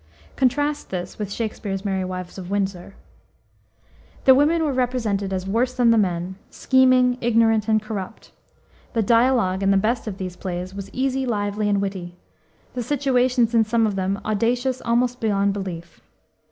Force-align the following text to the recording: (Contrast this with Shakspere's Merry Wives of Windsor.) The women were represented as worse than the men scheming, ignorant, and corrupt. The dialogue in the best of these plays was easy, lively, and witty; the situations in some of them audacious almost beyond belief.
(Contrast 0.35 0.89
this 0.89 1.19
with 1.19 1.31
Shakspere's 1.31 1.85
Merry 1.85 2.03
Wives 2.03 2.39
of 2.39 2.49
Windsor.) 2.49 2.95
The 4.25 4.33
women 4.33 4.63
were 4.63 4.73
represented 4.73 5.31
as 5.31 5.45
worse 5.45 5.75
than 5.75 5.91
the 5.91 5.97
men 5.99 6.37
scheming, 6.49 7.19
ignorant, 7.21 7.67
and 7.67 7.79
corrupt. 7.79 8.31
The 8.93 9.03
dialogue 9.03 9.61
in 9.61 9.69
the 9.69 9.77
best 9.77 10.07
of 10.07 10.17
these 10.17 10.35
plays 10.35 10.73
was 10.73 10.89
easy, 10.91 11.27
lively, 11.27 11.69
and 11.69 11.79
witty; 11.79 12.15
the 12.73 12.81
situations 12.81 13.53
in 13.53 13.63
some 13.63 13.85
of 13.85 13.95
them 13.95 14.19
audacious 14.25 14.81
almost 14.81 15.19
beyond 15.21 15.53
belief. 15.53 16.01